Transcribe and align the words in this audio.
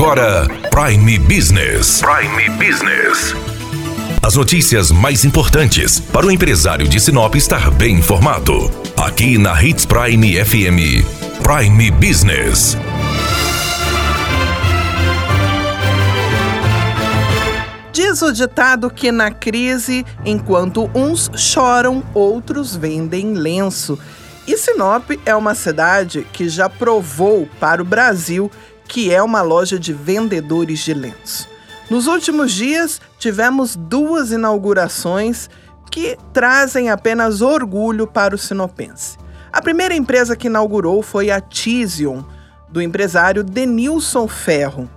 agora 0.00 0.48
Prime 0.70 1.18
Business. 1.18 2.00
Prime 2.00 2.48
Business. 2.56 3.34
As 4.22 4.34
notícias 4.34 4.90
mais 4.90 5.26
importantes 5.26 6.00
para 6.00 6.24
o 6.24 6.30
empresário 6.30 6.88
de 6.88 6.98
Sinop 6.98 7.34
estar 7.34 7.70
bem 7.70 7.96
informado. 7.96 8.70
Aqui 8.96 9.36
na 9.36 9.62
Hits 9.62 9.84
Prime 9.84 10.42
FM. 10.42 11.04
Prime 11.42 11.90
Business. 11.90 12.78
Diz 17.92 18.22
o 18.22 18.32
ditado 18.32 18.88
que 18.88 19.12
na 19.12 19.30
crise, 19.30 20.06
enquanto 20.24 20.90
uns 20.94 21.30
choram, 21.36 22.02
outros 22.14 22.74
vendem 22.74 23.34
lenço. 23.34 23.98
E 24.46 24.56
Sinop 24.56 25.10
é 25.26 25.36
uma 25.36 25.54
cidade 25.54 26.26
que 26.32 26.48
já 26.48 26.70
provou 26.70 27.46
para 27.60 27.82
o 27.82 27.84
Brasil 27.84 28.50
que 28.90 29.14
é 29.14 29.22
uma 29.22 29.40
loja 29.40 29.78
de 29.78 29.92
vendedores 29.92 30.80
de 30.80 30.92
lenço. 30.92 31.48
Nos 31.88 32.08
últimos 32.08 32.50
dias, 32.50 33.00
tivemos 33.20 33.76
duas 33.76 34.32
inaugurações 34.32 35.48
que 35.92 36.18
trazem 36.32 36.90
apenas 36.90 37.40
orgulho 37.40 38.04
para 38.04 38.34
o 38.34 38.38
sinopense. 38.38 39.16
A 39.52 39.62
primeira 39.62 39.94
empresa 39.94 40.34
que 40.34 40.48
inaugurou 40.48 41.02
foi 41.02 41.30
a 41.30 41.40
Tizion, 41.40 42.24
do 42.68 42.82
empresário 42.82 43.44
Denilson 43.44 44.26
Ferro. 44.26 44.90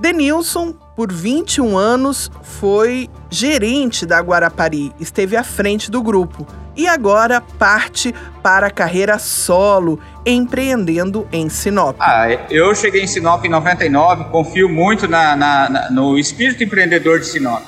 Denilson, 0.00 0.72
por 0.96 1.12
21 1.12 1.76
anos, 1.76 2.30
foi 2.42 3.06
gerente 3.28 4.06
da 4.06 4.18
Guarapari, 4.18 4.92
esteve 4.98 5.36
à 5.36 5.44
frente 5.44 5.90
do 5.90 6.02
grupo 6.02 6.46
e 6.74 6.88
agora 6.88 7.42
parte 7.58 8.14
para 8.42 8.68
a 8.68 8.70
carreira 8.70 9.18
solo, 9.18 10.00
empreendendo 10.24 11.28
em 11.30 11.50
Sinop. 11.50 11.96
Ah, 12.00 12.30
eu 12.48 12.74
cheguei 12.74 13.02
em 13.02 13.06
Sinop 13.06 13.44
em 13.44 13.50
99, 13.50 14.24
confio 14.30 14.70
muito 14.70 15.06
na, 15.06 15.36
na, 15.36 15.68
na, 15.68 15.90
no 15.90 16.18
espírito 16.18 16.64
empreendedor 16.64 17.20
de 17.20 17.26
Sinop. 17.26 17.62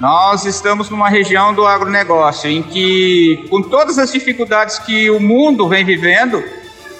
Nós 0.00 0.44
estamos 0.44 0.90
numa 0.90 1.08
região 1.08 1.54
do 1.54 1.64
agronegócio 1.64 2.50
em 2.50 2.60
que, 2.60 3.46
com 3.48 3.62
todas 3.62 4.00
as 4.00 4.10
dificuldades 4.10 4.80
que 4.80 5.08
o 5.10 5.20
mundo 5.20 5.68
vem 5.68 5.84
vivendo, 5.84 6.42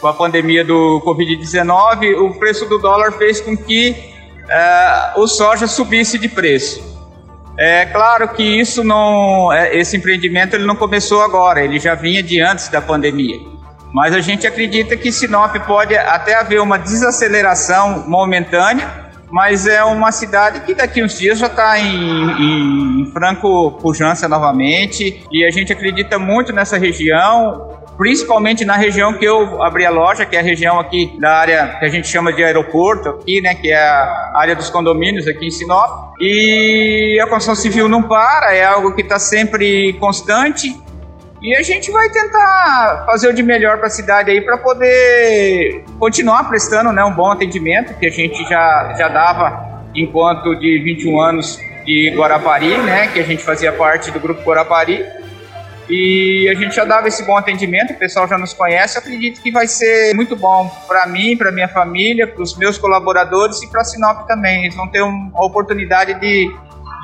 com 0.01 0.07
a 0.07 0.13
pandemia 0.13 0.65
do 0.65 1.03
Covid-19, 1.05 2.17
o 2.21 2.39
preço 2.39 2.65
do 2.67 2.79
dólar 2.79 3.11
fez 3.13 3.41
com 3.41 3.57
que 3.57 4.12
é, 4.53 5.13
o 5.17 5.27
soja 5.27 5.67
subisse 5.67 6.19
de 6.19 6.29
preço. 6.29 6.93
É 7.59 7.87
claro 7.87 8.29
que 8.29 8.43
isso 8.43 8.85
não, 8.85 9.53
é, 9.53 9.77
esse 9.77 9.97
empreendimento 9.97 10.55
ele 10.55 10.65
não 10.65 10.77
começou 10.77 11.23
agora, 11.23 11.63
ele 11.63 11.79
já 11.79 11.95
vinha 11.95 12.23
de 12.23 12.41
antes 12.41 12.69
da 12.69 12.81
pandemia. 12.81 13.39
Mas 13.93 14.15
a 14.15 14.21
gente 14.21 14.47
acredita 14.47 14.97
que 14.97 15.13
Sinop 15.13 15.55
pode 15.67 15.97
até 15.97 16.35
haver 16.35 16.61
uma 16.61 16.79
desaceleração 16.79 18.09
momentânea, 18.09 19.11
mas 19.31 19.67
é 19.67 19.83
uma 19.85 20.13
cidade 20.13 20.61
que 20.61 20.75
daqui 20.75 21.03
uns 21.03 21.19
dias 21.19 21.39
já 21.39 21.47
está 21.47 21.79
em, 21.79 23.05
em 23.05 23.11
franco 23.13 23.73
pujança 23.83 24.29
novamente 24.29 25.25
e 25.31 25.45
a 25.45 25.51
gente 25.51 25.73
acredita 25.73 26.19
muito 26.19 26.53
nessa 26.53 26.79
região 26.79 27.82
principalmente 28.03 28.65
na 28.65 28.75
região 28.75 29.17
que 29.17 29.25
eu 29.25 29.63
abri 29.63 29.87
a 29.87 29.91
loja, 29.91 30.27
que 30.27 30.35
é 30.35 30.41
a 30.41 30.43
região 30.43 30.81
aqui 30.81 31.17
da 31.21 31.37
área 31.37 31.77
que 31.79 31.85
a 31.85 31.89
gente 31.89 32.09
chama 32.09 32.33
de 32.33 32.43
aeroporto, 32.43 33.11
aqui, 33.11 33.41
né, 33.41 33.55
que 33.55 33.71
é 33.71 33.79
a 33.79 34.33
área 34.35 34.57
dos 34.57 34.69
condomínios 34.71 35.29
aqui 35.29 35.47
em 35.47 35.51
Sinop. 35.53 36.13
E 36.21 37.17
a 37.23 37.29
construção 37.29 37.55
civil 37.55 37.89
não 37.89 38.03
para, 38.03 38.57
é 38.57 38.65
algo 38.65 38.93
que 38.97 39.03
está 39.03 39.21
sempre 39.21 39.93
constante. 40.01 40.77
E 41.41 41.55
a 41.55 41.63
gente 41.63 41.93
vai 41.93 42.11
tentar 42.11 43.05
fazer 43.07 43.29
o 43.29 43.33
de 43.33 43.45
melhor 43.45 43.79
para 43.79 43.87
a 43.87 43.91
cidade 43.91 44.33
aí 44.33 44.41
para 44.41 44.59
poder 44.59 45.85
continuar 46.01 46.49
prestando 46.49 46.91
né, 46.91 47.05
um 47.05 47.15
bom 47.15 47.31
atendimento 47.31 47.97
que 48.01 48.07
a 48.07 48.11
gente 48.11 48.43
já, 48.49 48.97
já 48.99 49.07
dava 49.07 49.81
enquanto 49.95 50.57
de 50.57 50.83
21 50.83 51.21
anos 51.21 51.57
de 51.85 52.13
Guarapari, 52.17 52.79
né, 52.79 53.07
que 53.13 53.21
a 53.21 53.25
gente 53.25 53.45
fazia 53.45 53.71
parte 53.71 54.11
do 54.11 54.19
grupo 54.19 54.43
Guarapari. 54.43 55.22
E 55.89 56.49
a 56.49 56.55
gente 56.55 56.75
já 56.75 56.85
dava 56.85 57.09
esse 57.09 57.25
bom 57.25 57.37
atendimento, 57.37 57.93
o 57.93 57.97
pessoal 57.97 58.29
já 58.29 58.39
nos 58.39 58.53
conhece. 58.53 58.99
Acredito 58.99 59.41
que 59.41 59.51
vai 59.51 59.67
ser 59.67 60.15
muito 60.15 60.37
bom 60.37 60.71
para 60.87 61.07
mim, 61.07 61.37
para 61.37 61.51
minha 61.51 61.69
família, 61.69 62.27
para 62.27 62.43
os 62.43 62.57
meus 62.57 62.79
colaboradores 62.79 63.63
e 63.63 63.71
para 63.71 63.81
a 63.81 63.85
Sinop 63.85 64.27
também. 64.27 64.63
Eles 64.65 64.77
vão 64.77 64.89
ter 64.89 65.03
uma 65.03 65.45
oportunidade 65.45 66.19
de 66.21 66.51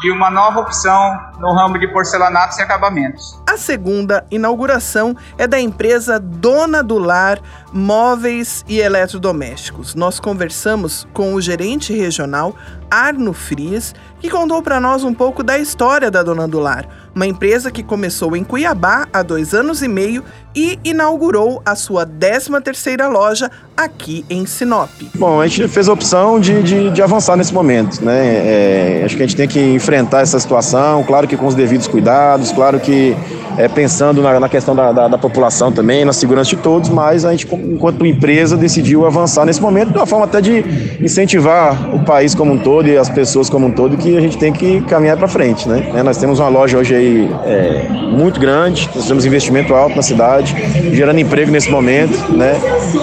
de 0.00 0.10
uma 0.10 0.30
nova 0.30 0.60
opção 0.60 1.18
no 1.38 1.52
ramo 1.52 1.78
de 1.78 1.88
porcelanatos 1.88 2.58
e 2.58 2.62
acabamentos. 2.62 3.37
A 3.48 3.56
segunda 3.56 4.26
inauguração 4.30 5.16
é 5.38 5.46
da 5.46 5.58
empresa 5.58 6.20
Dona 6.20 6.82
do 6.82 6.98
Lar 6.98 7.40
Móveis 7.72 8.62
e 8.68 8.78
Eletrodomésticos. 8.78 9.94
Nós 9.94 10.20
conversamos 10.20 11.08
com 11.14 11.32
o 11.32 11.40
gerente 11.40 11.94
regional 11.94 12.54
Arno 12.90 13.32
Frias, 13.32 13.94
que 14.20 14.28
contou 14.28 14.62
para 14.62 14.80
nós 14.80 15.02
um 15.02 15.14
pouco 15.14 15.42
da 15.42 15.58
história 15.58 16.10
da 16.10 16.22
Dona 16.22 16.48
do 16.48 16.58
Lar, 16.58 16.86
uma 17.14 17.26
empresa 17.26 17.70
que 17.70 17.82
começou 17.82 18.36
em 18.36 18.44
Cuiabá 18.44 19.06
há 19.12 19.22
dois 19.22 19.54
anos 19.54 19.82
e 19.82 19.88
meio 19.88 20.24
e 20.54 20.78
inaugurou 20.84 21.62
a 21.64 21.74
sua 21.74 22.06
13ª 22.06 23.08
loja 23.08 23.50
aqui 23.76 24.24
em 24.28 24.46
Sinop. 24.46 24.90
Bom, 25.14 25.40
a 25.40 25.46
gente 25.46 25.68
fez 25.68 25.88
a 25.88 25.92
opção 25.92 26.40
de, 26.40 26.62
de, 26.62 26.90
de 26.90 27.02
avançar 27.02 27.36
nesse 27.36 27.52
momento, 27.52 28.04
né? 28.04 29.00
É, 29.00 29.02
acho 29.04 29.16
que 29.16 29.22
a 29.22 29.26
gente 29.26 29.36
tem 29.36 29.48
que 29.48 29.60
enfrentar 29.60 30.20
essa 30.20 30.38
situação, 30.40 31.04
claro 31.04 31.28
que 31.28 31.36
com 31.36 31.46
os 31.46 31.54
devidos 31.54 31.86
cuidados, 31.86 32.50
claro 32.52 32.80
que 32.80 33.16
é, 33.56 33.68
pensando 33.68 34.22
na, 34.22 34.38
na 34.38 34.48
questão 34.48 34.74
da, 34.74 34.92
da, 34.92 35.08
da, 35.08 35.18
população 35.18 35.72
também, 35.72 36.04
na 36.04 36.12
segurança 36.12 36.50
de 36.50 36.56
todos, 36.56 36.88
mas 36.88 37.24
a 37.24 37.30
gente, 37.30 37.48
enquanto 37.54 38.04
empresa, 38.04 38.56
decidiu 38.56 39.06
avançar 39.06 39.44
nesse 39.44 39.60
momento 39.60 39.92
de 39.92 39.98
uma 39.98 40.06
forma 40.06 40.24
até 40.24 40.40
de 40.40 40.64
incentivar 41.00 41.94
o 41.94 42.04
país 42.04 42.34
como 42.34 42.52
um 42.52 42.58
todo 42.58 42.88
e 42.88 42.96
as 42.96 43.08
pessoas 43.08 43.48
como 43.48 43.66
um 43.66 43.70
todo 43.70 43.96
que 43.96 44.16
a 44.16 44.20
gente 44.20 44.38
tem 44.38 44.52
que 44.52 44.80
caminhar 44.82 45.16
para 45.16 45.28
frente, 45.28 45.68
né? 45.68 45.92
É, 45.94 46.02
nós 46.02 46.16
temos 46.16 46.38
uma 46.38 46.48
loja 46.48 46.78
hoje 46.78 46.94
aí 46.94 47.30
é, 47.44 47.86
muito 48.10 48.38
grande, 48.40 48.88
nós 48.94 49.06
temos 49.06 49.24
investimento 49.24 49.74
alto 49.74 49.96
na 49.96 50.02
cidade, 50.02 50.54
gerando 50.92 51.18
emprego 51.18 51.50
nesse 51.50 51.70
momento, 51.70 52.32
né? 52.32 52.54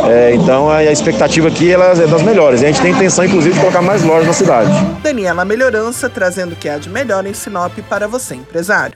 É, 0.10 0.36
então 0.36 0.70
a, 0.70 0.78
a 0.78 0.92
expectativa 0.92 1.48
aqui 1.48 1.72
ela 1.72 1.86
é 1.92 2.08
das 2.08 2.22
melhores. 2.22 2.64
A 2.64 2.68
gente 2.68 2.82
tem 2.82 2.92
intenção, 2.92 3.26
inclusive, 3.26 3.54
de 3.54 3.60
colocar 3.60 3.82
mais 3.82 4.04
lojas 4.04 4.28
na 4.28 4.34
cidade. 4.34 4.70
Daniela 5.02 5.46
Melhorança 5.46 6.10
trazendo 6.10 6.54
o 6.54 6.56
que 6.56 6.70
há 6.70 6.78
de 6.78 6.90
melhor 6.90 7.26
em 7.26 7.34
Sinop 7.34 7.74
para 7.90 8.08
você, 8.08 8.36
empresário. 8.36 8.96